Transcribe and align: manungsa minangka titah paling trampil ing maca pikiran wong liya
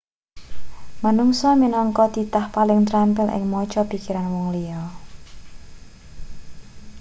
manungsa 1.03 1.49
minangka 1.61 2.05
titah 2.13 2.45
paling 2.55 2.81
trampil 2.89 3.27
ing 3.37 3.43
maca 3.53 3.81
pikiran 3.91 4.27
wong 4.35 4.47
liya 4.55 4.81